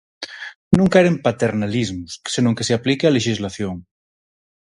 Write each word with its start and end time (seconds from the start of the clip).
Non 0.77 0.91
queren 0.93 1.15
"paternalismos", 1.27 2.11
senón 2.33 2.55
que 2.57 2.67
se 2.67 2.73
aplique 2.79 3.05
a 3.05 3.15
lexislación. 3.17 3.75